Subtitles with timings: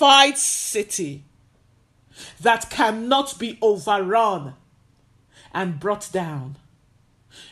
[0.00, 1.22] fortified city
[2.40, 4.54] that cannot be overrun
[5.52, 6.56] and brought down.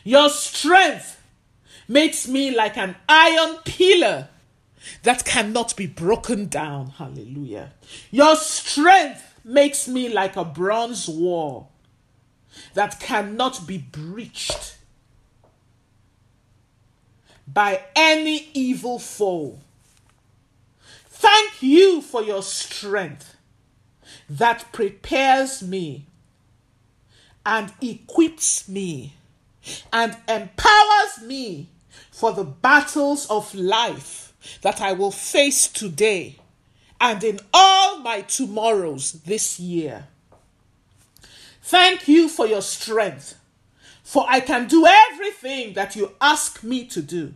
[0.03, 1.21] Your strength
[1.87, 4.29] makes me like an iron pillar
[5.03, 6.87] that cannot be broken down.
[6.97, 7.73] Hallelujah.
[8.09, 11.71] Your strength makes me like a bronze wall
[12.73, 14.75] that cannot be breached
[17.47, 19.59] by any evil foe.
[21.19, 23.35] Thank you for your strength
[24.29, 26.05] that prepares me
[27.45, 29.15] and equips me
[29.91, 31.67] and empowers me
[32.09, 36.37] for the battles of life that I will face today
[37.01, 40.07] and in all my tomorrows this year.
[41.61, 43.37] Thank you for your strength,
[44.03, 47.33] for I can do everything that you ask me to do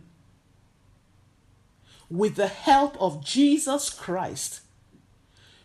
[2.10, 4.60] with the help of Jesus Christ,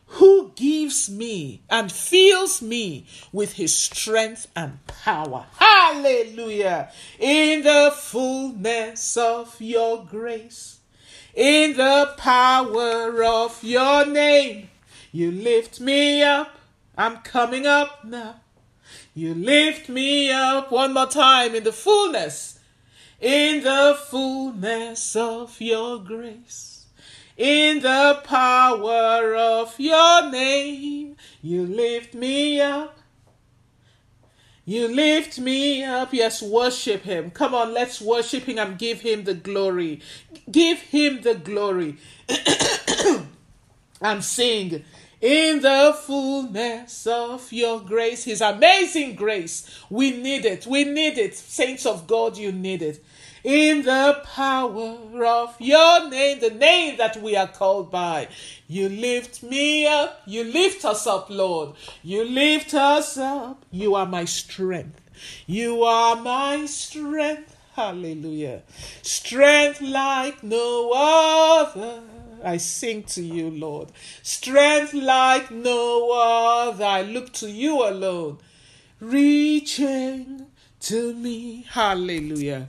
[0.07, 5.45] who gives me and fills me with his strength and power.
[5.57, 6.91] Hallelujah!
[7.19, 10.79] In the fullness of your grace,
[11.35, 14.69] in the power of your name,
[15.11, 16.57] you lift me up.
[16.97, 18.41] I'm coming up now.
[19.13, 22.58] You lift me up one more time in the fullness
[23.19, 26.85] in the fullness of your grace,
[27.37, 32.97] in the power of your name, you lift me up.
[34.65, 36.13] You lift me up.
[36.13, 37.31] Yes, worship him.
[37.31, 40.01] Come on, let's worship him and give him the glory.
[40.51, 41.97] Give him the glory.
[44.01, 44.83] and sing
[45.21, 49.83] in the fullness of your grace, His amazing grace.
[49.89, 50.65] We need it.
[50.65, 51.35] We need it.
[51.35, 53.03] Saints of God, you need it.
[53.43, 58.27] In the power of your name, the name that we are called by,
[58.67, 60.21] you lift me up.
[60.25, 61.75] You lift us up, Lord.
[62.03, 63.63] You lift us up.
[63.71, 64.99] You are my strength.
[65.47, 67.55] You are my strength.
[67.75, 68.63] Hallelujah.
[69.03, 72.01] Strength like no other.
[72.43, 73.89] I sing to you, Lord.
[74.21, 76.85] Strength like no other.
[76.85, 78.39] I look to you alone.
[78.99, 80.47] Reaching
[80.81, 81.65] to me.
[81.69, 82.67] Hallelujah.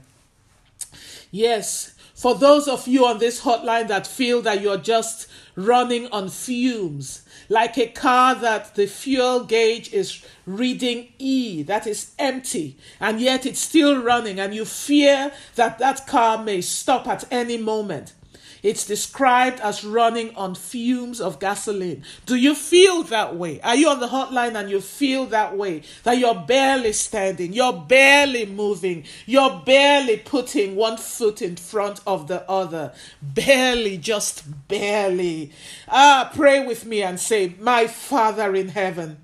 [1.31, 6.27] Yes, for those of you on this hotline that feel that you're just running on
[6.27, 13.21] fumes, like a car that the fuel gauge is reading E, that is empty, and
[13.21, 18.13] yet it's still running, and you fear that that car may stop at any moment.
[18.63, 22.03] It's described as running on fumes of gasoline.
[22.25, 23.59] Do you feel that way?
[23.61, 25.81] Are you on the hotline and you feel that way?
[26.03, 32.27] That you're barely standing, you're barely moving, you're barely putting one foot in front of
[32.27, 32.93] the other.
[33.21, 35.51] Barely, just barely.
[35.87, 39.17] Ah, pray with me and say, My Father in heaven,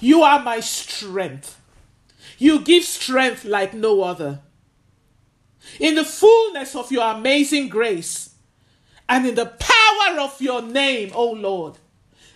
[0.00, 1.60] you are my strength.
[2.38, 4.40] You give strength like no other.
[5.80, 8.30] In the fullness of your amazing grace,
[9.08, 11.74] and in the power of your name, O Lord,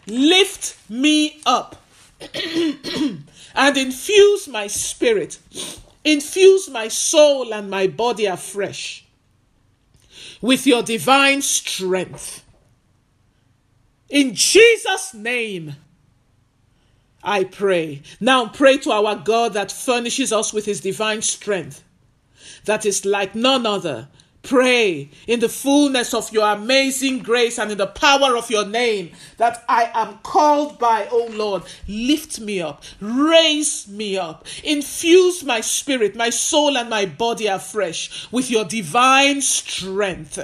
[0.07, 1.83] lift me up
[3.55, 5.39] and infuse my spirit,
[6.05, 9.05] infuse my soul and my body afresh
[10.41, 12.45] with your divine strength.
[14.09, 15.77] In Jesus' name,
[17.23, 18.03] I pray.
[18.21, 21.83] Now pray to our God that furnishes us with his divine strength,
[22.65, 24.09] that is like none other,
[24.43, 29.13] Pray in the fullness of your amazing grace and in the power of your name
[29.37, 31.63] that I am called by, oh Lord.
[31.87, 38.29] Lift me up, raise me up, infuse my spirit, my soul, and my body afresh
[38.33, 40.39] with your divine strength.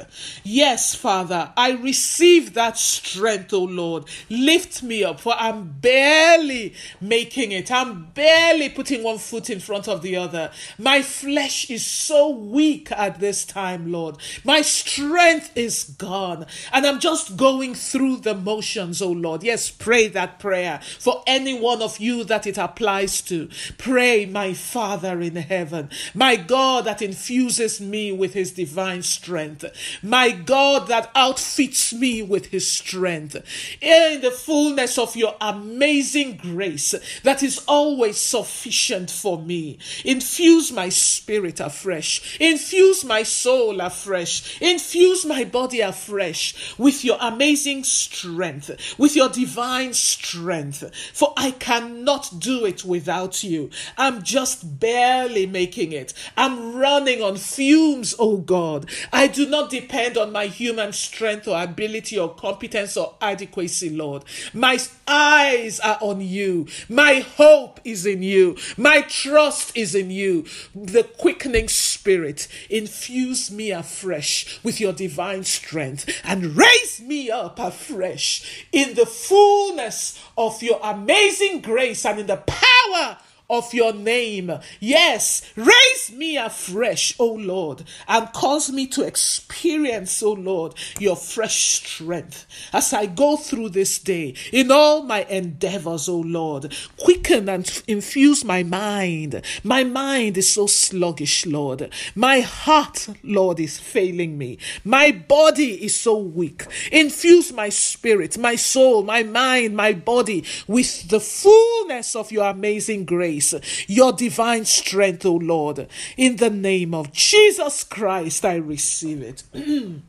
[0.44, 4.04] Yes, Father, I receive that strength, oh Lord.
[4.30, 7.72] Lift me up, for I'm barely making it.
[7.72, 10.52] I'm barely putting one foot in front of the other.
[10.78, 14.16] My flesh is so weak at this time, Lord.
[14.44, 19.42] My strength is gone, and I'm just going through the motions, oh Lord.
[19.42, 23.48] Yes, pray that prayer for any one of you that it applies to.
[23.78, 29.64] Pray, my Father in heaven, my God that infuses me with his divine strength,
[30.02, 33.36] my God that outfits me with his strength.
[33.80, 40.88] In the fullness of your amazing grace that is always sufficient for me, infuse my
[40.88, 44.60] spirit afresh, infuse my soul soul afresh.
[44.60, 50.90] Infuse my body afresh with your amazing strength, with your divine strength.
[51.12, 53.70] For I cannot do it without you.
[53.96, 56.12] I'm just barely making it.
[56.36, 58.88] I'm running on fumes, oh God.
[59.12, 64.24] I do not depend on my human strength or ability or competence or adequacy, Lord.
[64.52, 66.66] My eyes are on you.
[66.88, 68.56] My hope is in you.
[68.76, 70.46] My trust is in you.
[70.74, 78.66] The quickening spirit infuse me afresh with your divine strength and raise me up afresh
[78.72, 83.18] in the fullness of your amazing grace and in the power
[83.50, 84.52] of your name.
[84.78, 91.80] Yes, raise me afresh, O Lord, and cause me to experience, O Lord, your fresh
[91.80, 96.74] strength as I go through this day in all my endeavors, O Lord.
[96.98, 99.42] Quicken and infuse my mind.
[99.64, 101.90] My mind is so sluggish, Lord.
[102.14, 104.58] My heart, Lord, is failing me.
[104.84, 106.66] My body is so weak.
[106.92, 113.06] Infuse my spirit, my soul, my mind, my body with the fullness of your amazing
[113.06, 115.88] grace grace, your divine strength, O Lord.
[116.16, 119.42] In the name of Jesus Christ, I receive it.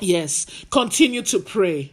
[0.00, 1.92] yes, continue to pray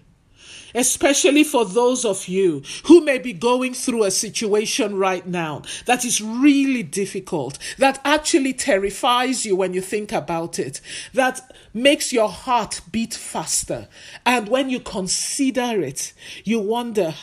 [0.76, 6.04] especially for those of you who may be going through a situation right now that
[6.04, 10.82] is really difficult, that actually terrifies you when you think about it,
[11.14, 11.40] that
[11.74, 13.88] makes your heart beat faster.
[14.26, 16.12] And when you consider it,
[16.44, 17.16] you wonder,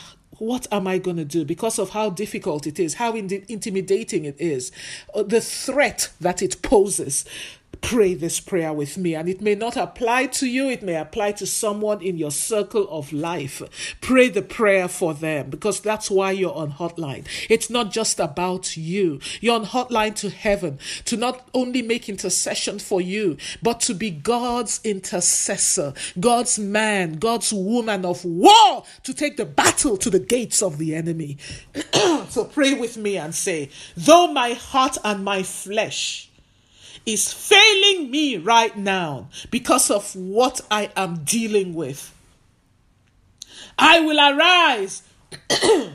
[0.45, 1.45] what am I going to do?
[1.45, 4.71] Because of how difficult it is, how in- intimidating it is,
[5.13, 7.25] uh, the threat that it poses
[7.83, 9.13] pray this prayer with me.
[9.13, 12.87] And it may not apply to you, it may apply to someone in your circle
[12.89, 13.61] of life.
[14.01, 17.27] Pray the prayer for them because that's why you're on hotline.
[17.49, 19.19] It's not just about you.
[19.41, 24.09] You're on hotline to heaven to not only make intercession for you, but to be
[24.09, 30.63] God's intercessor, God's man, God's woman of war to take the battle to the gates
[30.63, 31.37] of the enemy.
[32.29, 36.29] so pray with me and say, though my heart and my flesh
[37.05, 42.13] is failing me right now because of what I am dealing with.
[43.77, 45.03] I will arise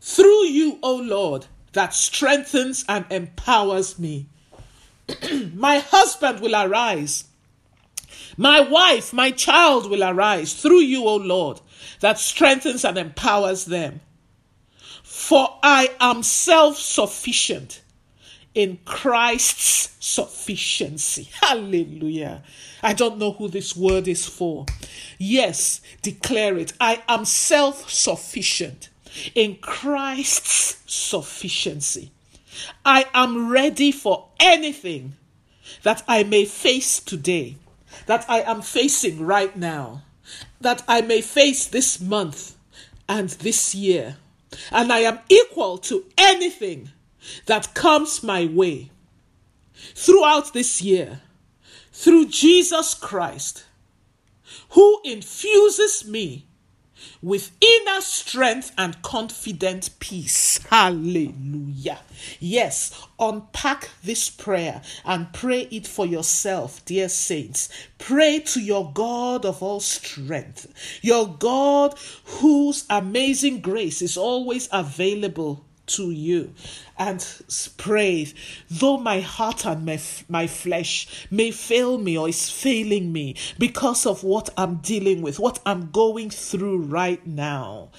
[0.00, 4.26] through you, O Lord, that strengthens and empowers me.
[5.54, 7.24] my husband will arise.
[8.36, 11.60] My wife, my child will arise through you, O Lord,
[12.00, 14.00] that strengthens and empowers them.
[15.02, 17.81] For I am self sufficient
[18.54, 21.28] in Christ's sufficiency.
[21.40, 22.42] Hallelujah.
[22.82, 24.66] I don't know who this word is for.
[25.18, 26.72] Yes, declare it.
[26.80, 28.88] I am self sufficient
[29.34, 32.12] in Christ's sufficiency.
[32.84, 35.14] I am ready for anything
[35.82, 37.56] that I may face today,
[38.06, 40.02] that I am facing right now,
[40.60, 42.56] that I may face this month
[43.08, 44.16] and this year.
[44.70, 46.90] And I am equal to anything
[47.46, 48.90] that comes my way
[49.94, 51.20] throughout this year
[51.92, 53.64] through Jesus Christ,
[54.70, 56.46] who infuses me
[57.20, 60.58] with inner strength and confident peace.
[60.68, 62.00] Hallelujah.
[62.40, 67.68] Yes, unpack this prayer and pray it for yourself, dear saints.
[67.98, 70.72] Pray to your God of all strength,
[71.02, 76.52] your God whose amazing grace is always available to you
[76.98, 77.42] and
[77.76, 78.32] pray
[78.70, 84.06] though my heart and my, my flesh may fail me or is failing me because
[84.06, 87.90] of what i'm dealing with what i'm going through right now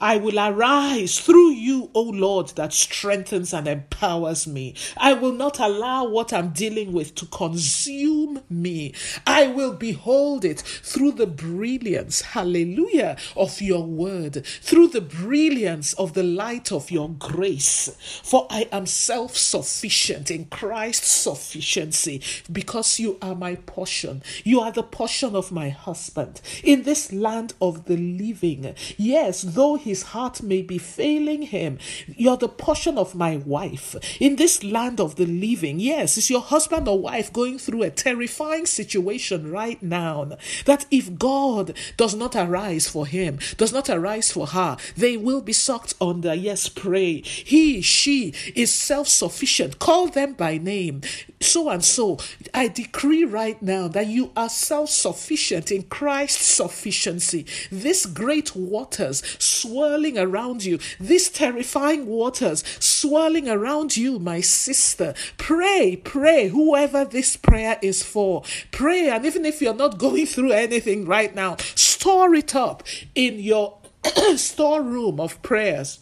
[0.00, 4.74] I will arise through you, O Lord, that strengthens and empowers me.
[4.98, 8.92] I will not allow what I'm dealing with to consume me.
[9.26, 16.12] I will behold it through the brilliance, hallelujah, of your word, through the brilliance of
[16.12, 17.96] the light of your grace.
[18.22, 22.20] For I am self sufficient in Christ's sufficiency
[22.52, 24.22] because you are my portion.
[24.44, 28.74] You are the portion of my husband in this land of the living.
[28.98, 31.78] Yes, though his heart may be failing him.
[32.06, 35.78] You're the portion of my wife in this land of the living.
[35.80, 41.18] Yes, is your husband or wife going through a terrifying situation right now that if
[41.18, 45.94] God does not arise for him, does not arise for her, they will be sucked
[46.00, 46.34] under.
[46.34, 47.22] Yes, pray.
[47.22, 49.78] He, she is self sufficient.
[49.78, 51.02] Call them by name.
[51.40, 52.18] So and so.
[52.52, 57.46] I decree right now that you are self sufficient in Christ's sufficiency.
[57.70, 59.22] This great waters
[59.76, 65.12] swirling around you, these terrifying waters swirling around you, my sister.
[65.36, 68.42] Pray, pray, whoever this prayer is for.
[68.70, 73.38] Pray, and even if you're not going through anything right now, store it up in
[73.38, 73.76] your
[74.36, 76.00] storeroom of prayers.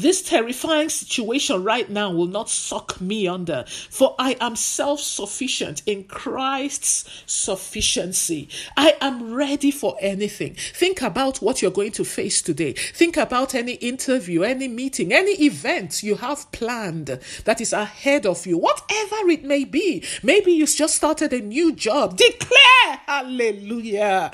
[0.00, 5.82] This terrifying situation right now will not suck me under, for I am self sufficient
[5.86, 8.48] in Christ's sufficiency.
[8.76, 10.54] I am ready for anything.
[10.54, 12.74] Think about what you're going to face today.
[12.74, 18.46] Think about any interview, any meeting, any event you have planned that is ahead of
[18.46, 20.04] you, whatever it may be.
[20.22, 22.16] Maybe you just started a new job.
[22.16, 24.30] Declare, hallelujah.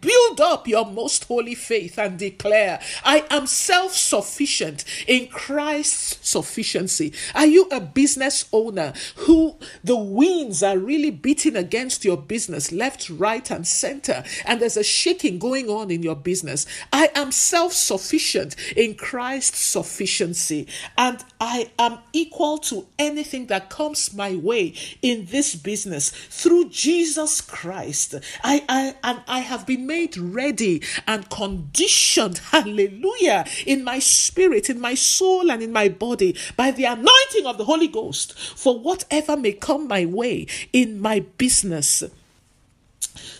[0.00, 7.12] Build up your most holy faith and declare, I am self sufficient in Christ's sufficiency?
[7.34, 13.10] Are you a business owner who the winds are really beating against your business, left,
[13.10, 16.66] right, and center, and there's a shaking going on in your business?
[16.92, 20.66] I am self sufficient in Christ's sufficiency,
[20.96, 27.40] and I am equal to anything that comes my way in this business through Jesus
[27.40, 28.14] Christ.
[28.42, 34.80] I, I and I have been made ready and conditioned, hallelujah, in my spirit, in
[34.80, 39.36] my soul, and in my body by the anointing of the Holy Ghost for whatever
[39.36, 42.04] may come my way in my business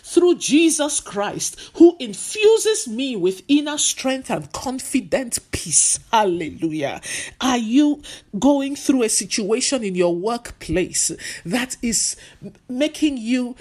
[0.07, 5.99] through Jesus Christ, who infuses me with inner strength and confident peace.
[6.11, 7.01] Hallelujah.
[7.41, 8.01] Are you
[8.39, 11.11] going through a situation in your workplace
[11.45, 12.15] that is
[12.69, 13.55] making you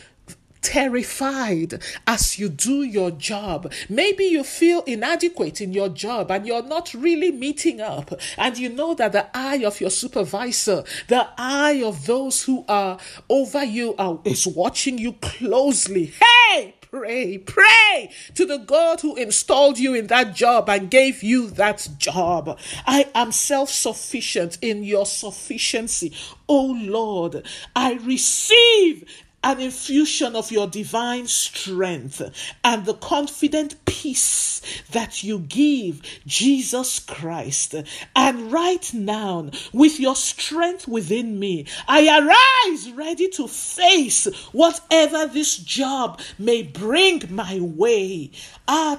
[0.66, 3.72] terrified as you do your job.
[3.88, 8.12] Maybe you feel inadequate in your job and you're not really meeting up.
[8.36, 12.98] And you know that the eye of your supervisor, the eye of those who are
[13.28, 16.06] over you, are, is watching you closely.
[16.06, 16.74] Hey!
[16.90, 21.88] Pray, pray to the God who installed you in that job and gave you that
[21.98, 22.58] job.
[22.86, 26.14] I am self sufficient in your sufficiency.
[26.48, 27.44] Oh Lord,
[27.74, 29.04] I receive
[29.46, 32.20] an infusion of your divine strength
[32.64, 34.60] and the confident peace
[34.90, 37.76] that you give Jesus Christ.
[38.16, 45.58] And right now, with your strength within me, I arise ready to face whatever this
[45.58, 48.32] job may bring my way.
[48.66, 48.98] I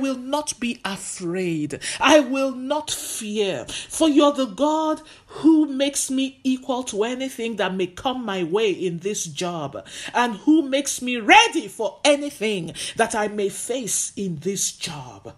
[0.00, 1.80] will not be afraid.
[1.98, 7.74] I will not fear, for you're the God who makes me equal to anything that
[7.74, 13.14] may come my way in this job, and who makes me ready for anything that
[13.14, 15.34] I may face in this job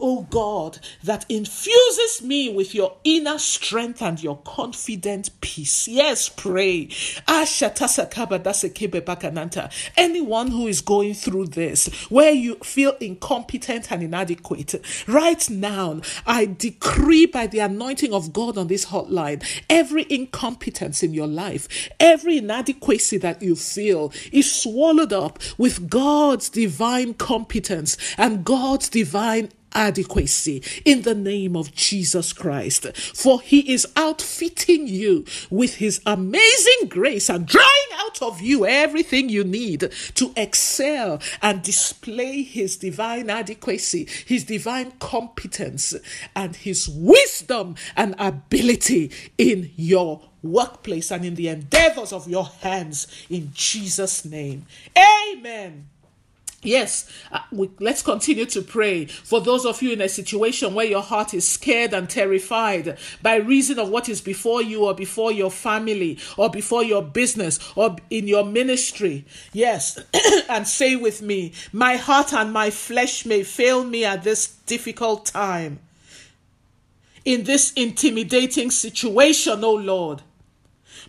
[0.00, 5.88] oh God, that infuses me with your inner strength and your confident peace.
[5.88, 6.90] Yes, pray.
[9.96, 14.74] Anyone who is going through this, where you feel incompetent and inadequate,
[15.06, 21.14] right now, I decree by the anointing of God on this hotline, every incompetence in
[21.14, 28.44] your life, every inadequacy that you feel is swallowed up with God's divine competence and
[28.44, 32.96] God's divine adequacy in the name of Jesus Christ.
[32.96, 37.66] For he is outfitting you with his amazing grace and drawing
[37.98, 44.92] out of you everything you need to excel and display his divine adequacy, his divine
[44.98, 45.94] competence,
[46.34, 53.06] and his wisdom and ability in your workplace and in the endeavors of your hands
[53.28, 54.66] in Jesus' name.
[54.96, 55.88] Amen.
[56.62, 60.86] Yes, uh, we, let's continue to pray for those of you in a situation where
[60.86, 65.30] your heart is scared and terrified by reason of what is before you or before
[65.30, 69.26] your family or before your business or in your ministry.
[69.52, 70.02] Yes,
[70.48, 75.26] and say with me, My heart and my flesh may fail me at this difficult
[75.26, 75.78] time.
[77.24, 80.22] In this intimidating situation, O Lord.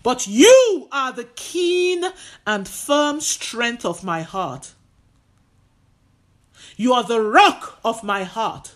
[0.04, 2.04] But you are the keen
[2.46, 4.74] and firm strength of my heart.
[6.78, 8.76] You are the rock of my heart,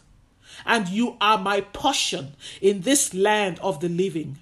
[0.65, 4.39] and you are my portion in this land of the living.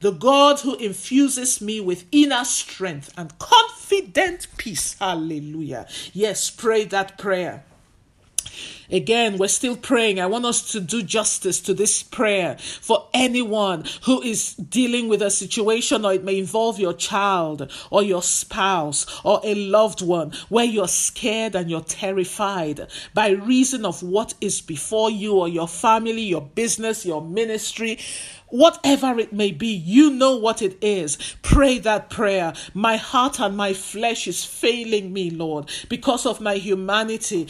[0.00, 4.94] The God who infuses me with inner strength and confident peace.
[4.98, 5.86] Hallelujah.
[6.12, 7.64] Yes, pray that prayer.
[8.90, 10.20] Again, we're still praying.
[10.20, 15.22] I want us to do justice to this prayer for anyone who is dealing with
[15.22, 20.32] a situation, or it may involve your child, or your spouse, or a loved one,
[20.48, 25.68] where you're scared and you're terrified by reason of what is before you, or your
[25.68, 27.98] family, your business, your ministry.
[28.56, 31.18] Whatever it may be, you know what it is.
[31.42, 32.54] Pray that prayer.
[32.72, 37.48] My heart and my flesh is failing me, Lord, because of my humanity.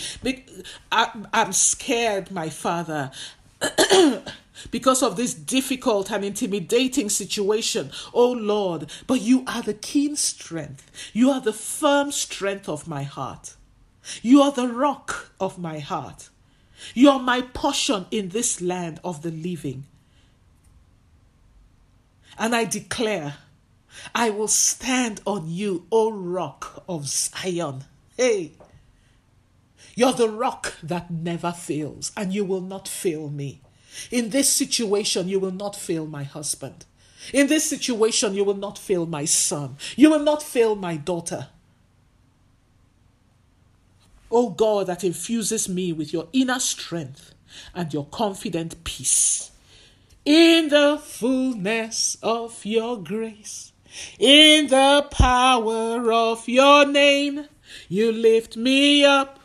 [0.91, 3.13] I'm scared, my Father.
[4.73, 10.91] because of this difficult and intimidating situation, oh Lord, but you are the keen strength.
[11.13, 13.55] You are the firm strength of my heart.
[14.23, 16.31] You are the rock of my heart.
[16.95, 19.85] You are my portion in this land of the living.
[22.39, 23.37] And I declare,
[24.15, 27.85] I will stand on you, O rock of Zion.
[28.17, 28.53] Hey,
[29.95, 33.61] you're the rock that never fails, and you will not fail me.
[34.11, 36.85] In this situation, you will not fail my husband.
[37.33, 39.77] In this situation, you will not fail my son.
[39.97, 41.49] You will not fail my daughter.
[44.31, 47.35] O God, that infuses me with your inner strength
[47.75, 49.51] and your confident peace
[50.27, 53.73] in the fullness of your grace,
[54.19, 57.47] in the power of your name.
[57.89, 59.39] You lift me up.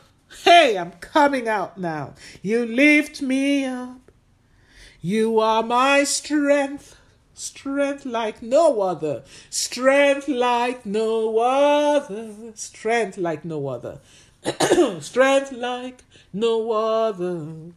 [0.43, 2.15] Hey, I'm coming out now.
[2.41, 4.11] You lift me up.
[5.01, 6.97] You are my strength,
[7.35, 13.99] strength like no other, strength like no other, strength like no other,
[14.99, 17.73] strength like no other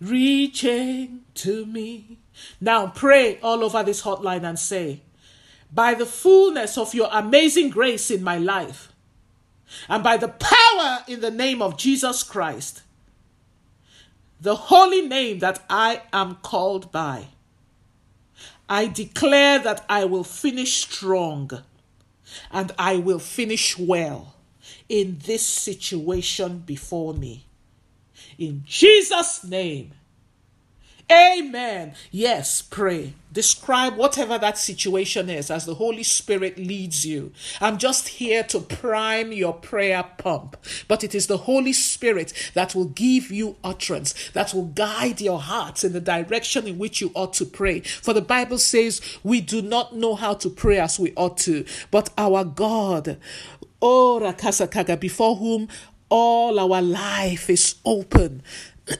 [0.00, 2.18] reaching to me.
[2.60, 5.02] Now pray all over this hotline and say,
[5.72, 8.92] by the fullness of your amazing grace in my life,
[9.88, 12.82] and by the power in the name of Jesus Christ,
[14.40, 17.26] the holy name that I am called by,
[18.68, 21.50] I declare that I will finish strong
[22.50, 24.34] and I will finish well
[24.88, 27.47] in this situation before me.
[28.38, 29.92] In Jesus' name.
[31.10, 31.94] Amen.
[32.10, 33.14] Yes, pray.
[33.32, 37.32] Describe whatever that situation is as the Holy Spirit leads you.
[37.62, 42.74] I'm just here to prime your prayer pump, but it is the Holy Spirit that
[42.74, 47.10] will give you utterance, that will guide your hearts in the direction in which you
[47.14, 47.80] ought to pray.
[47.80, 51.64] For the Bible says, We do not know how to pray as we ought to,
[51.90, 53.16] but our God,
[53.80, 55.68] Oh, Rakasakaga, before whom
[56.08, 58.42] all our life is open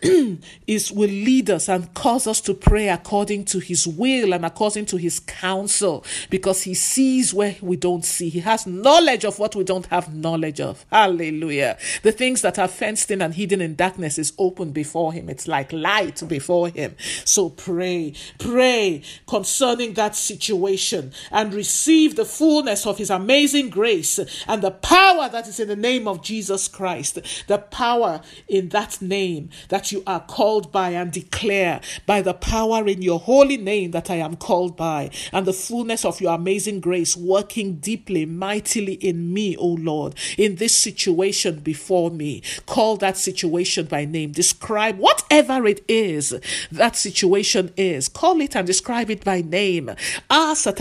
[0.67, 4.87] is will lead us and cause us to pray according to his will and according
[4.87, 8.29] to his counsel because he sees where we don't see.
[8.29, 10.85] He has knowledge of what we don't have knowledge of.
[10.91, 11.79] Hallelujah.
[12.03, 15.29] The things that are fenced in and hidden in darkness is open before him.
[15.29, 16.97] It's like light before him.
[17.25, 24.63] So pray pray concerning that situation and receive the fullness of his amazing grace and
[24.63, 27.19] the power that is in the name of Jesus Christ.
[27.47, 32.35] The power in that name that that you are called by and declare by the
[32.35, 36.35] power in your holy name that I am called by and the fullness of your
[36.35, 42.43] amazing grace working deeply, mightily in me, O Lord, in this situation before me.
[42.67, 44.33] Call that situation by name.
[44.33, 46.35] Describe whatever it is
[46.73, 48.09] that situation is.
[48.09, 49.93] Call it and describe it by name.
[50.29, 50.77] Ah, and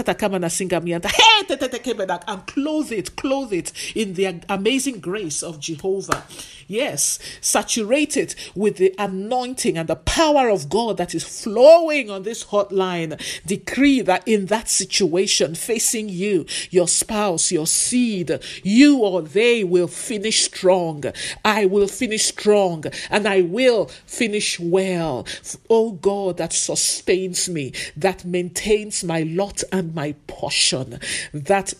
[2.47, 6.23] clothe it, clothe it in the amazing grace of Jehovah.
[6.67, 12.23] Yes, saturate it with the anointing and the power of God that is flowing on
[12.23, 13.19] this hotline.
[13.45, 19.87] Decree that in that situation facing you, your spouse, your seed, you or they will
[19.87, 21.03] finish strong.
[21.43, 25.25] I will finish strong and I will finish well.
[25.69, 30.99] Oh God, that sustains me, that maintains my lot and my portion,
[31.33, 31.73] that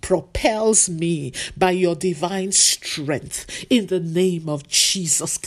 [0.00, 5.38] propels me by your divine strength in the name of Jesus.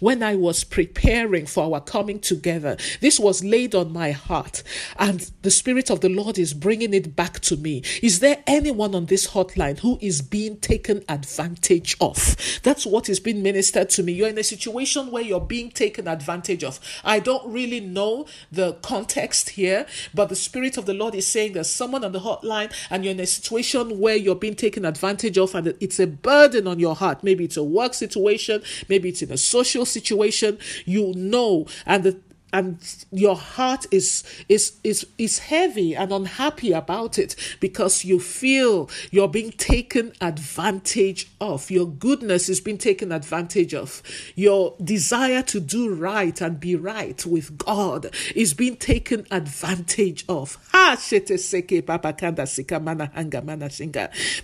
[0.00, 4.62] When I was preparing for our coming together, this was laid on my heart,
[4.98, 7.82] and the Spirit of the Lord is bringing it back to me.
[8.02, 12.36] Is there anyone on this hotline who is being taken advantage of?
[12.62, 14.12] That's what is being ministered to me.
[14.12, 16.80] You're in a situation where you're being taken advantage of.
[17.04, 21.52] I don't really know the context here, but the Spirit of the Lord is saying
[21.54, 25.36] that someone on the hotline and you're in a situation where you're being taken advantage
[25.36, 29.20] of and it's a burden on your heart, maybe it's a work situation, maybe it's
[29.20, 32.18] in a social situation, you know, and the
[32.54, 32.78] and
[33.10, 39.28] your heart is is is is heavy and unhappy about it because you feel you're
[39.28, 41.68] being taken advantage of.
[41.68, 44.02] Your goodness is being taken advantage of.
[44.36, 50.56] Your desire to do right and be right with god is being taken advantage of.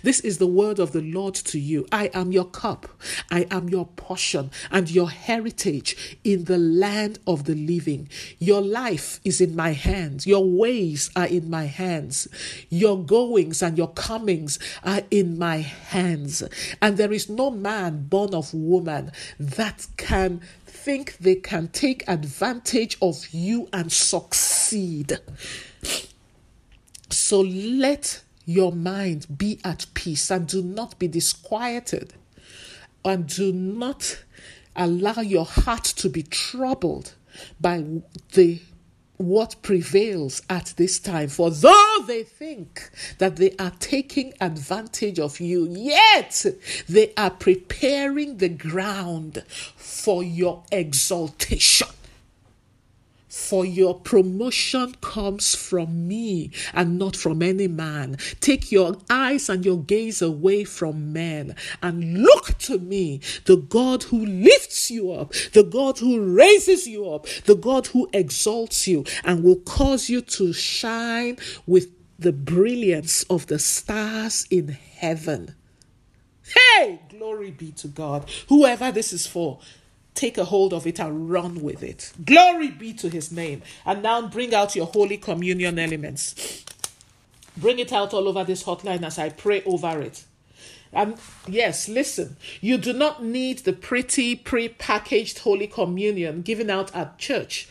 [0.03, 1.87] This is the word of the lord to you.
[1.93, 2.89] I am your cup.
[3.31, 8.00] I am your portion and your heritage in the land of the living
[8.39, 10.25] your life is in my hands.
[10.27, 12.27] Your ways are in my hands.
[12.69, 16.43] Your goings and your comings are in my hands.
[16.81, 22.97] And there is no man born of woman that can think they can take advantage
[23.01, 25.19] of you and succeed.
[27.09, 32.13] So let your mind be at peace and do not be disquieted
[33.05, 34.23] and do not
[34.75, 37.13] allow your heart to be troubled
[37.59, 37.83] by
[38.33, 38.61] the
[39.17, 41.29] what prevails at this time.
[41.29, 42.89] For though they think
[43.19, 46.45] that they are taking advantage of you, yet
[46.89, 51.87] they are preparing the ground for your exaltation
[53.31, 58.17] for your promotion comes from me and not from any man.
[58.41, 64.03] Take your eyes and your gaze away from men and look to me, the God
[64.03, 69.05] who lifts you up, the God who raises you up, the God who exalts you
[69.23, 71.87] and will cause you to shine with
[72.19, 74.67] the brilliance of the stars in
[74.97, 75.55] heaven.
[76.53, 78.29] Hey, glory be to God.
[78.49, 79.59] Whoever this is for,
[80.15, 82.11] take a hold of it and run with it.
[82.23, 83.61] Glory be to his name.
[83.85, 86.65] And now bring out your Holy Communion elements.
[87.57, 90.23] Bring it out all over this hotline as I pray over it.
[90.93, 96.93] And yes, listen, you do not need the pretty pre packaged Holy Communion given out
[96.95, 97.67] at church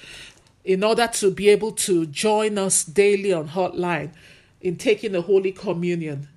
[0.64, 4.12] in order to be able to join us daily on hotline
[4.60, 6.28] in taking the Holy Communion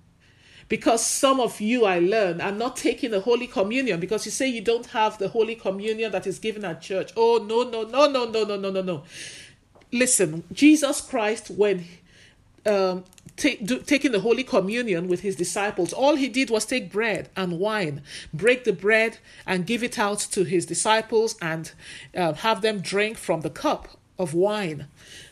[0.69, 4.47] because some of you I learn are not taking the Holy Communion because you say
[4.47, 7.11] you don't have the Holy Communion that is given at church.
[7.15, 9.03] Oh, no, no, no, no, no, no, no, no, no.
[9.91, 11.85] Listen, Jesus Christ, when
[12.65, 13.03] um,
[13.35, 17.29] take, do, taking the Holy Communion with his disciples, all he did was take bread
[17.35, 18.01] and wine,
[18.33, 21.71] break the bread and give it out to his disciples and
[22.15, 24.87] uh, have them drink from the cup of wine.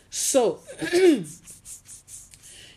[0.10, 0.60] So,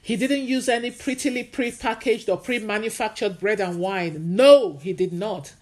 [0.04, 4.36] He didn't use any prettily pre-packaged or pre-manufactured bread and wine.
[4.36, 5.54] No, he did not.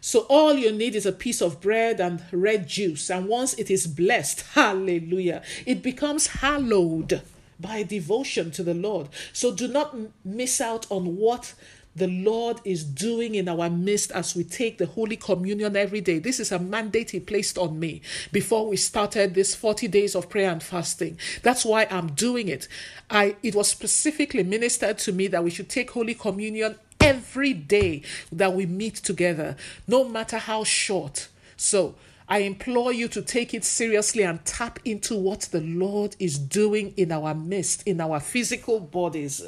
[0.00, 3.10] So all you need is a piece of bread and red juice.
[3.10, 7.22] And once it is blessed, hallelujah, it becomes hallowed
[7.58, 9.08] by devotion to the Lord.
[9.32, 11.54] So do not miss out on what
[11.94, 16.18] the Lord is doing in our midst as we take the Holy Communion every day.
[16.18, 18.00] This is a mandate He placed on me
[18.32, 21.18] before we started this 40 days of prayer and fasting.
[21.42, 22.68] That's why I'm doing it.
[23.10, 28.02] I it was specifically ministered to me that we should take Holy Communion every day
[28.30, 29.56] that we meet together,
[29.88, 31.28] no matter how short.
[31.56, 31.96] So
[32.28, 36.94] I implore you to take it seriously and tap into what the Lord is doing
[36.96, 39.42] in our midst, in our physical bodies.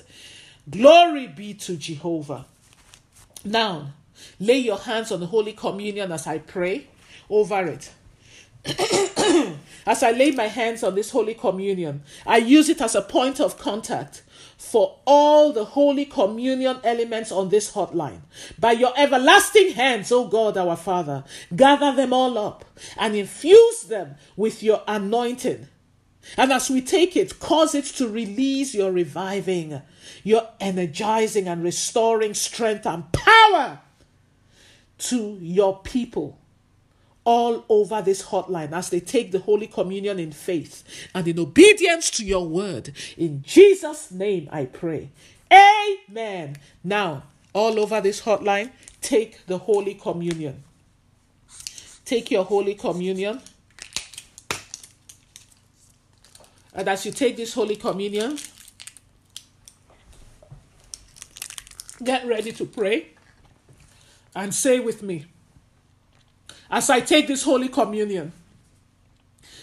[0.68, 2.46] Glory be to Jehovah.
[3.44, 3.92] Now,
[4.38, 6.86] lay your hands on the Holy Communion as I pray
[7.28, 7.92] over it.
[9.86, 13.40] as I lay my hands on this Holy Communion, I use it as a point
[13.40, 14.22] of contact
[14.56, 18.20] for all the Holy Communion elements on this hotline.
[18.60, 22.64] By your everlasting hands, O God our Father, gather them all up
[22.96, 25.66] and infuse them with your anointing.
[26.36, 29.82] And as we take it, cause it to release your reviving,
[30.22, 33.80] your energizing and restoring strength and power
[34.98, 36.38] to your people
[37.24, 40.82] all over this hotline as they take the Holy Communion in faith
[41.14, 42.92] and in obedience to your word.
[43.16, 45.10] In Jesus' name I pray.
[45.52, 46.56] Amen.
[46.82, 50.64] Now, all over this hotline, take the Holy Communion.
[52.04, 53.40] Take your Holy Communion.
[56.74, 58.38] And as you take this Holy Communion,
[62.02, 63.08] get ready to pray
[64.34, 65.26] and say with me,
[66.70, 68.32] as I take this Holy Communion,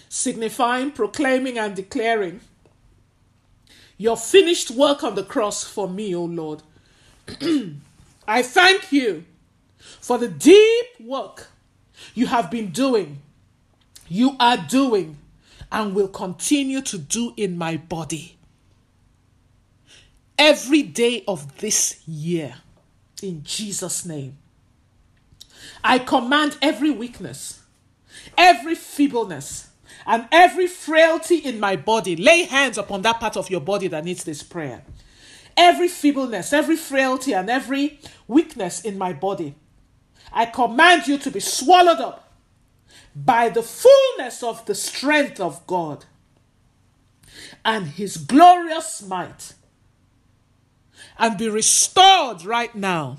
[0.07, 2.41] signifying, proclaiming, and declaring
[3.97, 6.63] your finished work on the cross for me, O Lord.
[8.27, 9.25] I thank you
[9.77, 11.47] for the deep work
[12.13, 13.21] you have been doing,
[14.07, 15.17] you are doing,
[15.71, 18.37] and will continue to do in my body
[20.39, 22.55] every day of this year.
[23.21, 24.37] In Jesus' name.
[25.83, 27.61] I command every weakness,
[28.37, 29.67] every feebleness,
[30.05, 32.15] and every frailty in my body.
[32.15, 34.83] Lay hands upon that part of your body that needs this prayer.
[35.57, 39.55] Every feebleness, every frailty, and every weakness in my body.
[40.31, 42.28] I command you to be swallowed up
[43.25, 46.05] by the fullness of the strength of God
[47.65, 49.53] and his glorious might
[51.17, 53.17] and be restored right now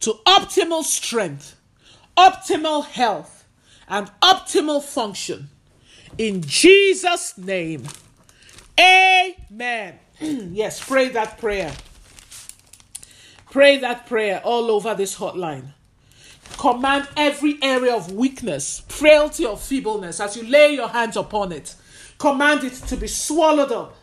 [0.00, 1.56] to optimal strength,
[2.16, 3.44] optimal health,
[3.88, 5.50] and optimal function.
[6.16, 7.84] In Jesus' name,
[8.78, 9.98] amen.
[10.20, 11.74] yes, pray that prayer.
[13.50, 15.74] Pray that prayer all over this hotline.
[16.58, 21.74] Command every area of weakness, frailty, or feebleness as you lay your hands upon it.
[22.18, 23.96] Command it to be swallowed up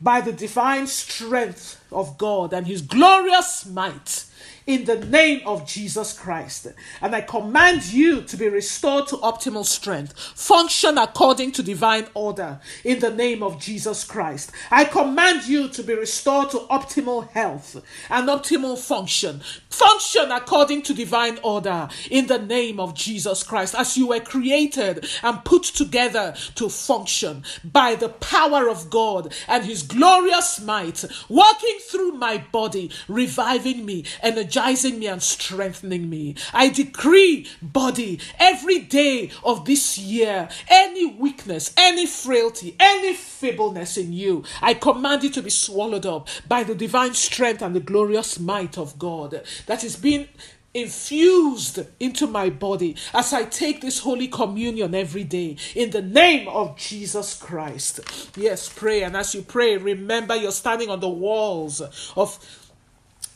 [0.00, 4.24] by the divine strength of God and His glorious might
[4.66, 6.68] in the name of Jesus Christ.
[7.00, 12.60] And I command you to be restored to optimal strength, function according to divine order
[12.84, 14.52] in the name of Jesus Christ.
[14.70, 20.94] I command you to be restored to optimal health and optimal function, function according to
[20.94, 26.34] divine order in the name of Jesus Christ, as you were created and put together
[26.56, 32.90] to function by the power of God and His glorious might, working through my body,
[33.08, 36.34] reviving me, energizing energizing me and strengthening me.
[36.52, 44.12] I decree, body, every day of this year, any weakness, any frailty, any feebleness in
[44.12, 48.40] you, I command it to be swallowed up by the divine strength and the glorious
[48.40, 50.26] might of God that is being
[50.72, 56.46] infused into my body as I take this Holy Communion every day in the name
[56.48, 58.00] of Jesus Christ.
[58.36, 59.02] Yes, pray.
[59.02, 61.80] And as you pray, remember you're standing on the walls
[62.16, 62.69] of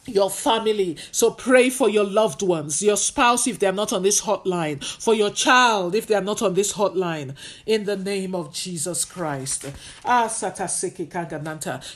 [0.06, 0.96] your family.
[1.12, 4.84] So pray for your loved ones, your spouse if they are not on this hotline,
[5.02, 7.34] for your child if they are not on this hotline,
[7.66, 9.66] in the name of Jesus Christ.
[10.04, 11.10] Ah, Satasiki.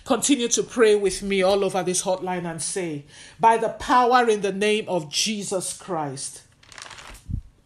[0.05, 3.05] Continue to pray with me all over this hotline and say,
[3.39, 6.43] by the power in the name of Jesus Christ,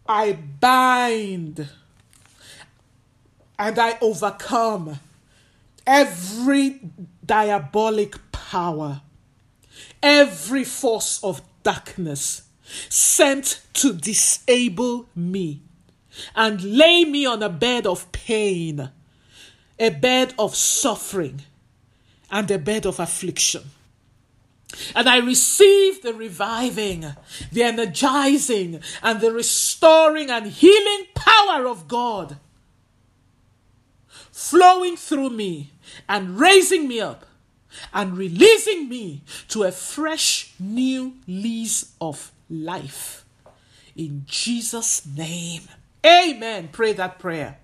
[0.07, 1.69] I bind
[3.57, 4.99] and I overcome
[5.87, 6.81] every
[7.25, 9.01] diabolic power
[10.03, 12.43] every force of darkness
[12.89, 15.61] sent to disable me
[16.35, 18.91] and lay me on a bed of pain,
[19.79, 21.41] a bed of suffering,
[22.29, 23.63] and a bed of affliction.
[24.95, 27.05] And I receive the reviving,
[27.51, 32.37] the energizing, and the restoring and healing power of God
[34.31, 35.71] flowing through me
[36.09, 37.25] and raising me up
[37.93, 43.25] and releasing me to a fresh new lease of life.
[43.95, 45.63] In Jesus' name.
[46.05, 46.69] Amen.
[46.71, 47.57] Pray that prayer.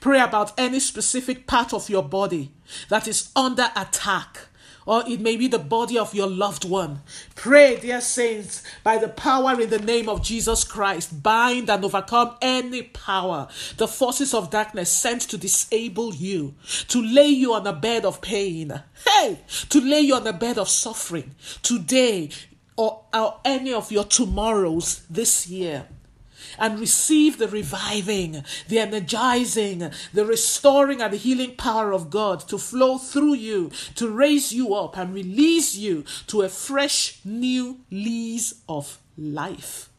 [0.00, 2.52] Pray about any specific part of your body
[2.88, 4.48] that is under attack
[4.86, 7.00] or it may be the body of your loved one.
[7.34, 12.36] Pray, dear saints, by the power in the name of Jesus Christ, bind and overcome
[12.40, 16.54] any power, the forces of darkness sent to disable you,
[16.88, 20.58] to lay you on a bed of pain, hey, to lay you on a bed
[20.58, 22.30] of suffering today
[22.76, 25.86] or, or any of your tomorrows this year
[26.58, 32.58] and receive the reviving, the energizing, the restoring, and the healing power of God to
[32.58, 38.62] flow through you, to raise you up and release you to a fresh new lease
[38.68, 39.91] of life.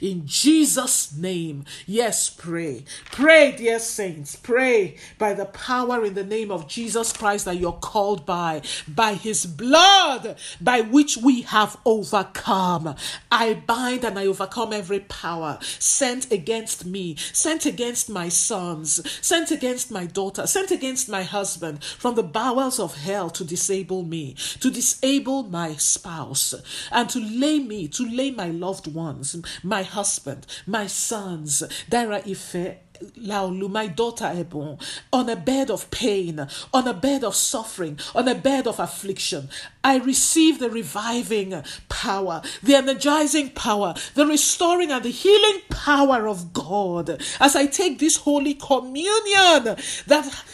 [0.00, 2.84] In Jesus' name, yes, pray.
[3.10, 7.72] Pray, dear saints, pray by the power in the name of Jesus Christ that you're
[7.72, 12.94] called by, by his blood by which we have overcome.
[13.30, 19.50] I bind and I overcome every power sent against me, sent against my sons, sent
[19.50, 24.34] against my daughter, sent against my husband from the bowels of hell to disable me,
[24.60, 26.54] to disable my spouse,
[26.90, 29.36] and to lay me, to lay my loved ones,
[29.68, 32.78] my husband, my sons, Dara Ife,
[33.16, 34.78] Laulu, my daughter Ebon,
[35.12, 39.48] on a bed of pain, on a bed of suffering, on a bed of affliction.
[39.84, 46.52] I receive the reviving power, the energizing power, the restoring and the healing power of
[46.52, 49.76] God as I take this holy communion
[50.06, 50.44] that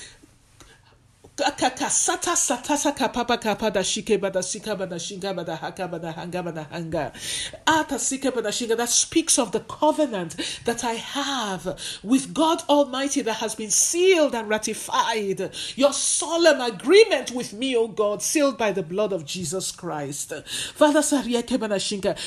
[1.37, 1.51] Ah,
[7.89, 13.71] Shinga that speaks of the covenant that I have with God Almighty that has been
[13.71, 15.51] sealed and ratified.
[15.75, 20.33] Your solemn agreement with me, O God, sealed by the blood of Jesus Christ.
[20.75, 21.03] Father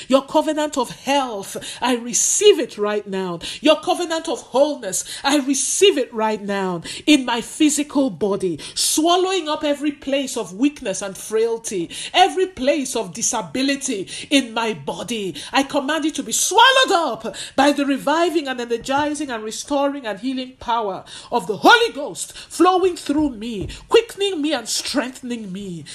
[0.08, 3.40] your covenant of health, I receive it right now.
[3.62, 8.60] Your covenant of wholeness, I receive it right now in my physical body
[8.98, 15.36] swallowing up every place of weakness and frailty, every place of disability in my body.
[15.54, 20.20] I command it to be swallowed up by the reviving and energizing and restoring and
[20.20, 25.86] healing power of the Holy Ghost flowing through me, quickening me and strengthening me.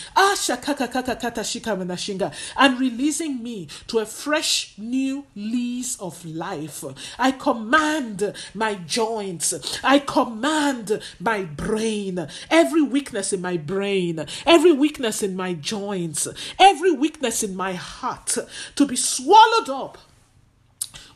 [2.57, 6.85] And releasing me to a fresh new lease of life.
[7.19, 15.22] I command my joints, I command my brain, every weakness in my brain, every weakness
[15.22, 16.28] in my joints,
[16.59, 18.37] every weakness in my heart
[18.76, 19.98] to be swallowed up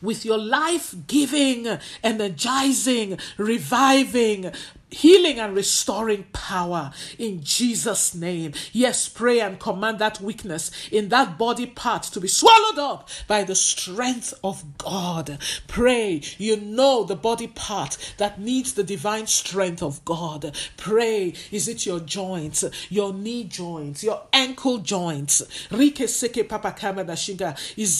[0.01, 1.67] with your life giving,
[2.03, 4.51] energizing, reviving,
[4.89, 8.53] healing and restoring power in Jesus' name.
[8.71, 13.43] Yes, pray and command that weakness in that body part to be swallowed up by
[13.43, 15.39] the strength of God.
[15.67, 20.55] Pray, you know the body part that needs the divine strength of God.
[20.77, 25.41] Pray, is it your joints, your knee joints, your ankle joints?
[25.71, 26.23] Is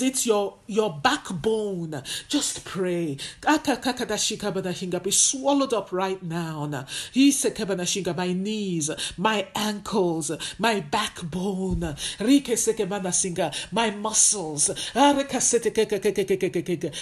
[0.02, 2.02] it your, your backbone?
[2.28, 3.18] Just pray.
[5.04, 6.77] Be swallowed up right now
[8.16, 11.96] my knees, my ankles, my backbone,
[13.72, 14.70] my muscles,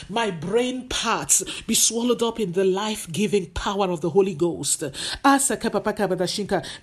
[0.10, 4.84] my brain parts be swallowed up in the life giving power of the Holy Ghost.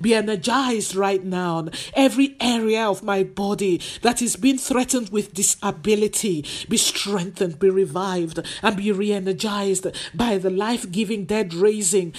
[0.00, 1.68] Be energized right now.
[1.94, 8.40] Every area of my body that is being threatened with disability be strengthened, be revived,
[8.62, 12.14] and be re energized by the life giving, dead raising,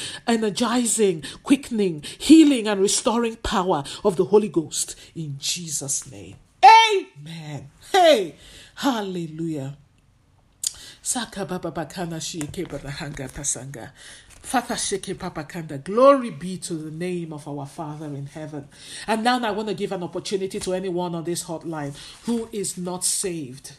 [0.63, 6.35] energizing, quickening, healing, and restoring power of the Holy Ghost in Jesus' name.
[6.63, 7.69] Amen.
[7.91, 8.35] Hey,
[8.75, 9.77] hallelujah.
[11.01, 13.91] Saka baba bakana shike hanga pasanga.
[14.41, 18.67] Father Sheke Papakanda, glory be to the name of our Father in heaven.
[19.07, 21.95] And now I want to give an opportunity to anyone on this hotline
[22.25, 23.77] who is not saved.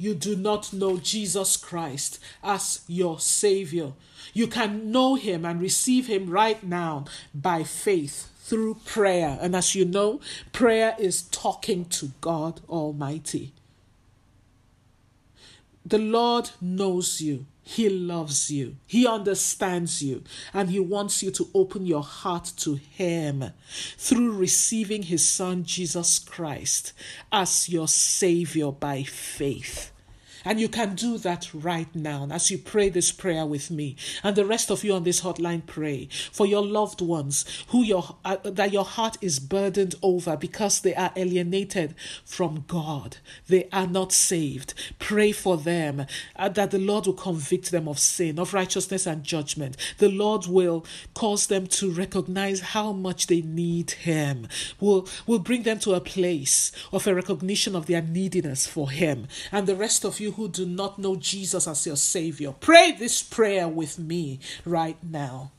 [0.00, 3.92] You do not know Jesus Christ as your Savior.
[4.32, 9.36] You can know Him and receive Him right now by faith through prayer.
[9.42, 13.52] And as you know, prayer is talking to God Almighty.
[15.84, 17.44] The Lord knows you.
[17.62, 18.76] He loves you.
[18.86, 20.24] He understands you.
[20.52, 23.52] And He wants you to open your heart to Him
[23.96, 26.92] through receiving His Son, Jesus Christ,
[27.30, 29.92] as your Savior by faith.
[30.44, 33.96] And you can do that right now as you pray this prayer with me.
[34.22, 38.16] And the rest of you on this hotline pray for your loved ones who your
[38.24, 43.18] uh, that your heart is burdened over because they are alienated from God.
[43.48, 44.74] They are not saved.
[44.98, 49.24] Pray for them uh, that the Lord will convict them of sin, of righteousness and
[49.24, 49.76] judgment.
[49.98, 54.48] The Lord will cause them to recognize how much they need him.
[54.80, 59.26] Will will bring them to a place of a recognition of their neediness for him.
[59.52, 63.22] And the rest of you who do not know Jesus as your Savior, pray this
[63.22, 65.52] prayer with me right now.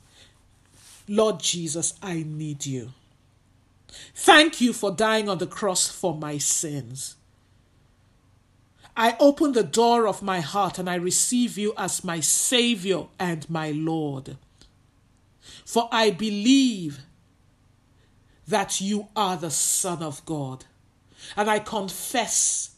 [1.08, 2.94] Lord Jesus, I need you.
[4.16, 7.16] Thank you for dying on the cross for my sins.
[8.96, 13.50] I open the door of my heart and I receive you as my Savior and
[13.50, 14.38] my Lord.
[15.66, 17.00] For I believe
[18.48, 20.66] that you are the Son of God.
[21.38, 22.71] And I confess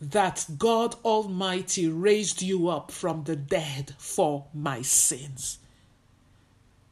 [0.00, 5.58] that God Almighty raised you up from the dead for my sins.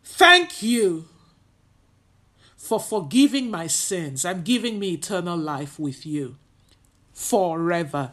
[0.04, 1.06] Thank you
[2.56, 6.36] for forgiving my sins and giving me eternal life with you
[7.12, 8.12] forever.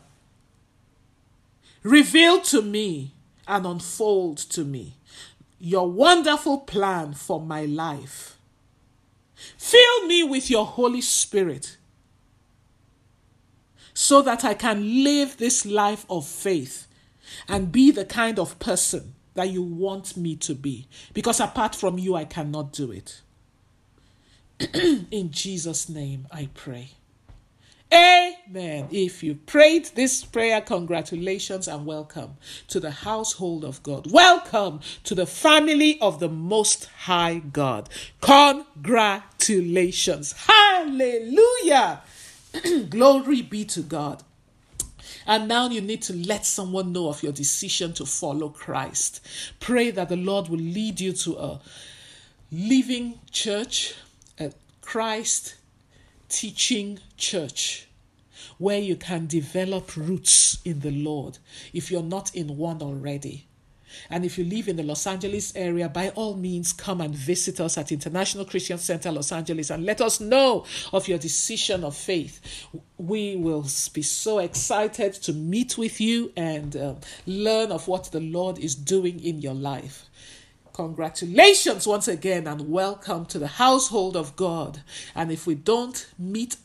[1.83, 3.13] Reveal to me
[3.47, 4.95] and unfold to me
[5.59, 8.37] your wonderful plan for my life.
[9.57, 11.77] Fill me with your Holy Spirit
[13.95, 16.85] so that I can live this life of faith
[17.47, 20.87] and be the kind of person that you want me to be.
[21.13, 23.21] Because apart from you, I cannot do it.
[25.11, 26.89] In Jesus' name, I pray.
[27.93, 28.87] Amen.
[28.91, 32.35] If you prayed this prayer, congratulations and welcome
[32.67, 34.11] to the household of God.
[34.11, 37.87] Welcome to the family of the Most High God.
[38.21, 40.33] Congratulations.
[40.33, 42.01] Hallelujah.
[42.89, 44.23] Glory be to God.
[45.27, 49.25] And now you need to let someone know of your decision to follow Christ.
[49.59, 51.61] Pray that the Lord will lead you to a
[52.51, 53.95] living church,
[54.39, 55.55] a Christ
[56.29, 57.87] teaching church
[58.57, 61.39] where you can develop roots in the Lord
[61.73, 63.47] if you're not in one already.
[64.09, 67.59] And if you live in the Los Angeles area, by all means, come and visit
[67.59, 71.95] us at International Christian Center Los Angeles and let us know of your decision of
[71.95, 72.41] faith.
[72.97, 78.21] We will be so excited to meet with you and uh, learn of what the
[78.21, 80.05] Lord is doing in your life.
[80.73, 84.81] Congratulations once again and welcome to the household of God.
[85.15, 86.57] And if we don't meet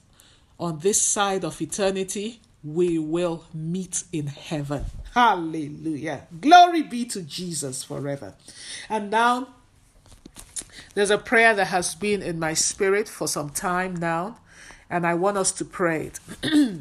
[0.59, 4.85] on this side of eternity, we will meet in heaven.
[5.15, 6.27] Hallelujah.
[6.41, 8.35] Glory be to Jesus forever.
[8.89, 9.49] And now,
[10.95, 14.39] there's a prayer that has been in my spirit for some time now,
[14.89, 16.21] and I want us to pray it.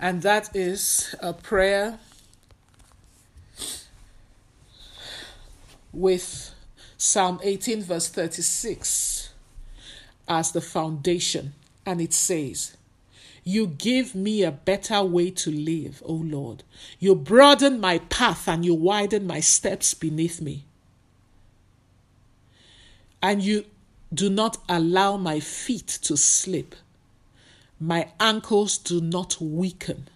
[0.00, 1.98] and that is a prayer
[5.92, 6.54] with
[6.96, 9.30] Psalm 18, verse 36
[10.28, 11.54] as the foundation.
[11.86, 12.76] And it says,
[13.48, 16.64] you give me a better way to live, O Lord.
[16.98, 20.66] You broaden my path and you widen my steps beneath me.
[23.22, 23.64] And you
[24.12, 26.74] do not allow my feet to slip.
[27.80, 30.08] My ankles do not weaken.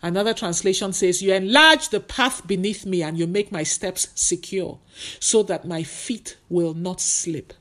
[0.00, 4.78] Another translation says, You enlarge the path beneath me and you make my steps secure
[5.20, 7.52] so that my feet will not slip.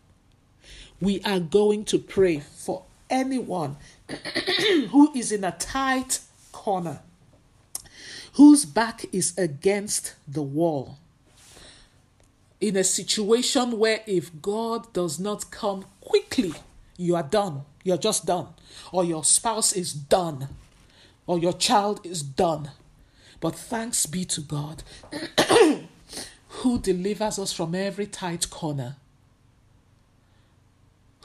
[1.01, 3.75] We are going to pray for anyone
[4.89, 6.19] who is in a tight
[6.51, 6.99] corner,
[8.33, 10.97] whose back is against the wall.
[12.61, 16.53] In a situation where if God does not come quickly,
[16.97, 17.63] you are done.
[17.83, 18.47] You're just done.
[18.91, 20.47] Or your spouse is done.
[21.27, 22.71] Or your child is done.
[23.39, 24.83] But thanks be to God
[26.47, 28.95] who delivers us from every tight corner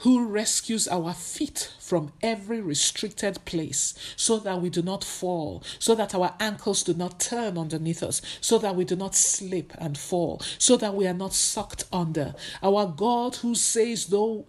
[0.01, 5.93] who rescues our feet from every restricted place so that we do not fall, so
[5.93, 9.97] that our ankles do not turn underneath us, so that we do not slip and
[9.97, 12.33] fall, so that we are not sucked under.
[12.63, 14.45] Our God who says, though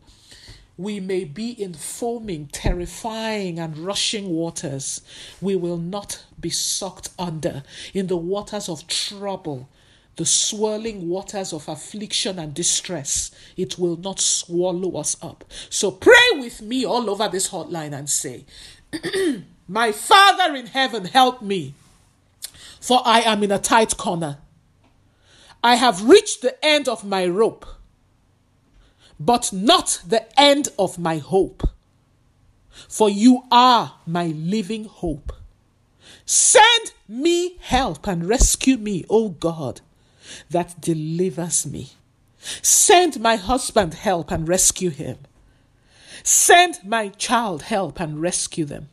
[0.78, 5.02] we may be in foaming, terrifying, and rushing waters,
[5.42, 9.68] we will not be sucked under in the waters of trouble
[10.16, 15.44] the swirling waters of affliction and distress, it will not swallow us up.
[15.70, 18.44] So pray with me all over this hotline and say,
[19.68, 21.74] My Father in heaven, help me,
[22.80, 24.38] for I am in a tight corner.
[25.64, 27.64] I have reached the end of my rope,
[29.18, 31.62] but not the end of my hope.
[32.88, 35.32] For you are my living hope.
[36.26, 39.80] Send me help and rescue me, O God
[40.50, 41.90] that delivers me.
[42.60, 45.18] Send my husband help and rescue him.
[46.24, 48.88] Send my child help and rescue them.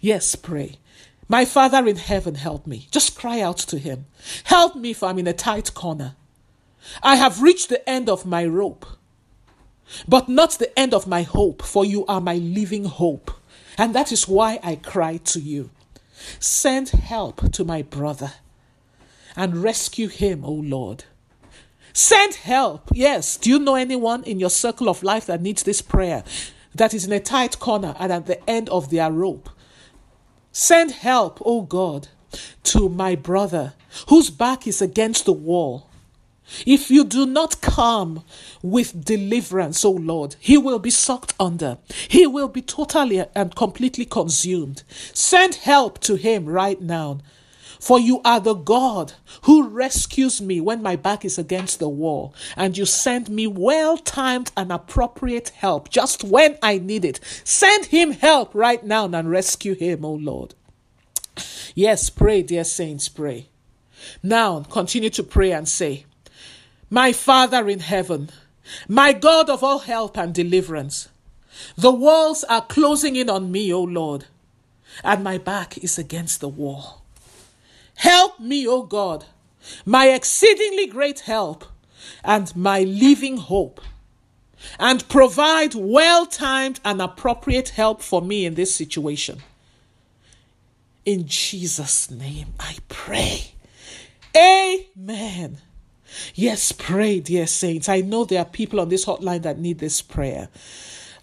[0.00, 0.78] Yes, pray.
[1.28, 2.86] My Father in heaven, help me.
[2.90, 4.06] Just cry out to him.
[4.44, 6.14] Help me, for I'm in a tight corner.
[7.02, 8.86] I have reached the end of my rope,
[10.06, 13.30] but not the end of my hope, for you are my living hope.
[13.76, 15.70] And that is why I cry to you.
[16.38, 18.32] Send help to my brother
[19.36, 21.04] and rescue him, O Lord.
[21.92, 22.90] Send help.
[22.92, 23.36] Yes.
[23.36, 26.24] Do you know anyone in your circle of life that needs this prayer,
[26.74, 29.48] that is in a tight corner and at the end of their rope?
[30.52, 32.08] Send help, O God,
[32.64, 33.74] to my brother
[34.08, 35.88] whose back is against the wall.
[36.64, 38.22] If you do not come
[38.62, 41.78] with deliverance, O Lord, he will be sucked under.
[42.08, 44.84] He will be totally and completely consumed.
[45.12, 47.18] Send help to him right now
[47.80, 49.12] for you are the God
[49.42, 53.96] who rescues me when my back is against the wall, and you send me well
[53.98, 57.20] timed and appropriate help just when I need it.
[57.44, 60.54] Send him help right now and rescue him, O Lord.
[61.74, 63.48] Yes, pray, dear saints, pray.
[64.22, 66.06] Now, continue to pray and say,
[66.90, 68.30] My Father in heaven,
[68.88, 71.08] my God of all help and deliverance,
[71.76, 74.26] the walls are closing in on me, O Lord,
[75.04, 77.02] and my back is against the wall.
[77.96, 79.24] Help me, O God,
[79.84, 81.64] my exceedingly great help
[82.24, 83.80] and my living hope.
[84.78, 89.40] and provide well timed and appropriate help for me in this situation.
[91.04, 93.52] In Jesus' name, I pray.
[94.36, 95.58] Amen.
[96.34, 97.88] Yes, pray, dear saints.
[97.88, 100.48] I know there are people on this hotline that need this prayer.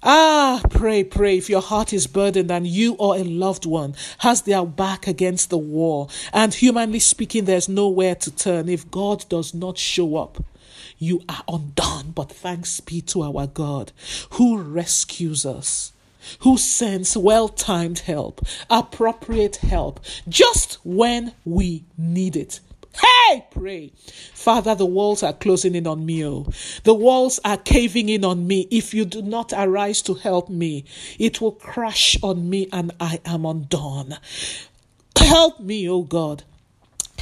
[0.06, 1.38] Ah, pray, pray.
[1.38, 5.49] If your heart is burdened and you or a loved one has their back against
[5.49, 10.43] the wall, and humanly speaking, there's nowhere to turn, if God does not show up,
[10.97, 12.12] you are undone.
[12.14, 13.93] But thanks be to our God
[14.32, 15.93] who rescues us,
[16.39, 22.60] who sends well timed help, appropriate help, just when we need it.
[23.01, 23.91] Hey, pray.
[24.33, 26.25] Father, the walls are closing in on me.
[26.25, 26.47] Oh.
[26.83, 28.67] The walls are caving in on me.
[28.69, 30.85] If you do not arise to help me,
[31.17, 34.17] it will crash on me and I am undone.
[35.17, 36.43] Help me, oh God.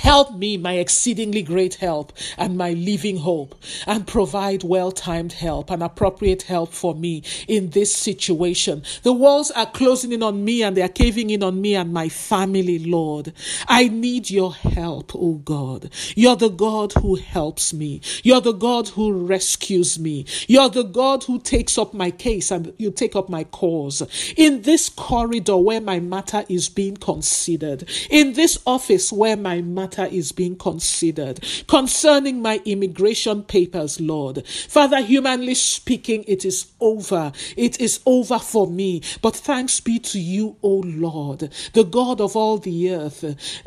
[0.02, 3.54] Help me, my exceedingly great help and my living hope,
[3.86, 8.82] and provide well timed help and appropriate help for me in this situation.
[9.04, 11.93] The walls are closing in on me and they are caving in on me and
[11.93, 13.32] my family, Lord.
[13.68, 15.91] I need your help, oh God.
[16.16, 18.02] You're the God who helps me.
[18.24, 20.26] You're the God who rescues me.
[20.47, 24.02] You're the God who takes up my case and you take up my cause.
[24.36, 29.91] In this corridor where my matter is being considered, in this office where my matter
[29.92, 31.44] matter is being considered.
[31.68, 34.46] Concerning my immigration papers, Lord.
[34.48, 37.32] Father, humanly speaking, it is over.
[37.58, 39.02] It is over for me.
[39.22, 43.24] But thanks be to you, O Lord, the God of all the earth.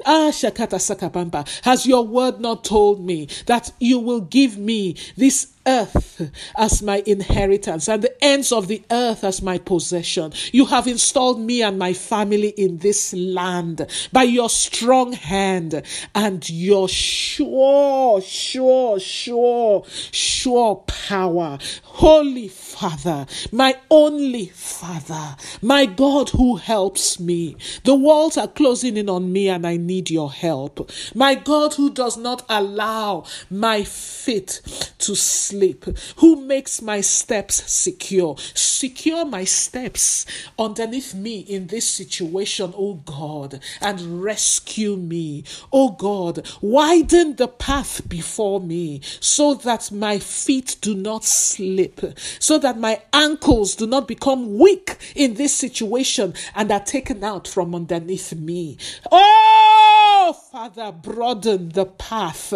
[0.07, 5.54] Ah, Shakata Sakabamba, has your word not told me that you will give me this
[5.67, 10.33] earth as my inheritance and the ends of the earth as my possession.
[10.53, 15.83] You have installed me and my family in this land by your strong hand
[16.15, 21.59] and your sure, sure, sure, sure power.
[21.83, 27.57] Holy Father, my only Father, my God who helps me.
[27.85, 30.91] The walls are closing in on me and I need your help.
[31.15, 34.61] My God who does not allow my feet
[34.99, 35.15] to
[35.55, 35.85] sleep,
[36.17, 38.37] who makes my steps secure.
[38.55, 40.27] Secure my steps
[40.59, 45.45] underneath me in this situation, oh God, and rescue me.
[45.73, 52.01] Oh God, widen the path before me so that my feet do not slip,
[52.41, 57.47] so that my ankles do not become weak in this situation and are taken out
[57.47, 58.77] from underneath me.
[59.13, 62.53] Oh, Father, broaden the path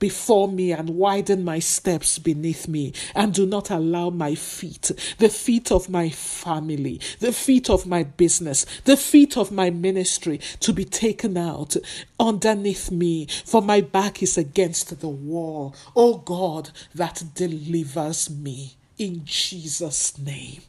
[0.00, 5.28] before me and widen my steps beneath me, and do not allow my feet, the
[5.28, 10.72] feet of my family, the feet of my business, the feet of my ministry to
[10.72, 11.76] be taken out
[12.18, 15.76] underneath me, for my back is against the wall.
[15.94, 18.74] O oh God, that delivers me.
[18.98, 20.62] In Jesus' name.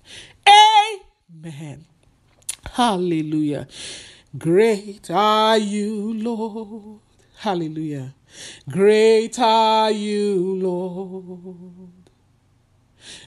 [0.48, 1.86] Amen.
[2.74, 3.68] Hallelujah.
[4.38, 7.00] Great are you, Lord.
[7.38, 8.14] Hallelujah.
[8.70, 11.92] Great are you, Lord.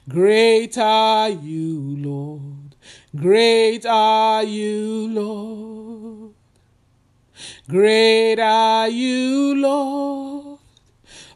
[0.08, 2.76] Great are you, Lord.
[3.16, 6.34] Great are you, Lord.
[7.68, 10.58] Great are you, Lord.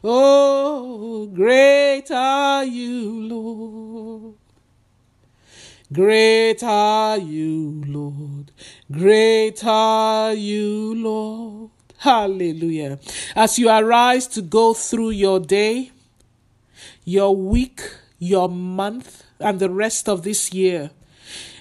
[0.03, 4.35] Oh, great are you, Lord.
[5.91, 8.51] Great are you, Lord.
[8.91, 11.71] Great are you, Lord.
[11.99, 12.97] Hallelujah.
[13.35, 15.91] As you arise to go through your day,
[17.03, 17.81] your week,
[18.19, 20.91] your month, and the rest of this year,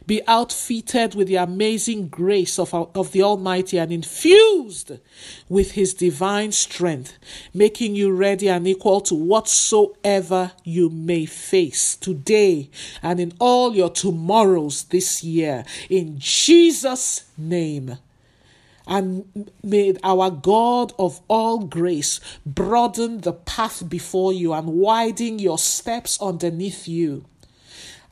[0.06, 4.92] be outfitted with the amazing grace of, of the Almighty and infused
[5.48, 7.18] with His divine strength,
[7.52, 12.70] making you ready and equal to whatsoever you may face today
[13.02, 15.64] and in all your tomorrows this year.
[15.90, 17.98] In Jesus' name.
[18.88, 25.58] And may our God of all grace broaden the path before you and widen your
[25.58, 27.26] steps underneath you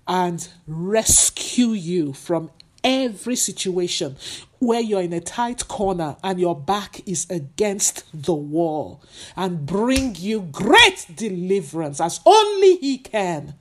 [0.06, 2.50] and rescue you from
[2.84, 4.16] every situation
[4.58, 9.02] where you're in a tight corner and your back is against the wall
[9.34, 13.54] and bring you great deliverance as only He can.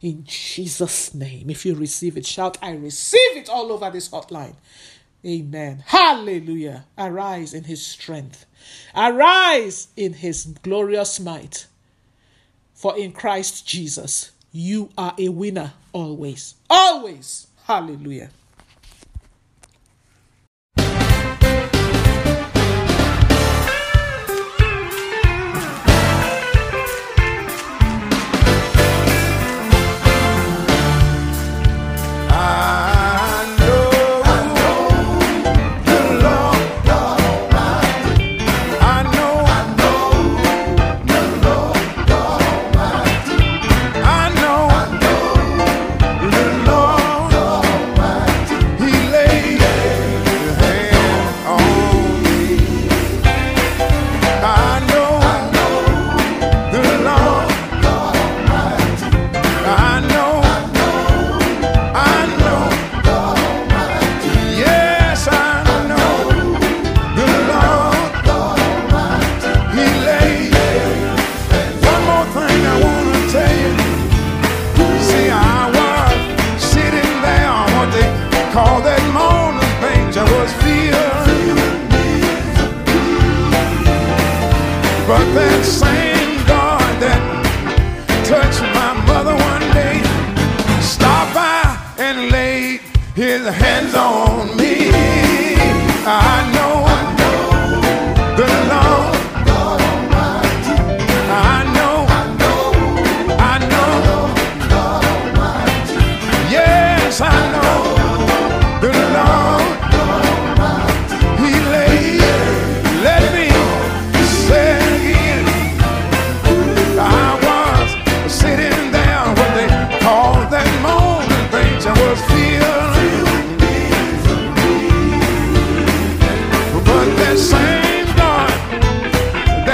[0.00, 1.48] In Jesus' name.
[1.48, 4.56] If you receive it, shout, I receive it all over this hotline.
[5.24, 5.84] Amen.
[5.86, 6.84] Hallelujah.
[6.98, 8.46] Arise in his strength.
[8.94, 11.66] Arise in his glorious might.
[12.74, 16.54] For in Christ Jesus, you are a winner always.
[16.68, 17.46] Always.
[17.66, 18.30] Hallelujah.